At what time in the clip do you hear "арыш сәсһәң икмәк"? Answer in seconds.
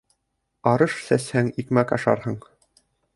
0.71-1.93